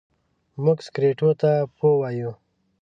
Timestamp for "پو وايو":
1.75-2.31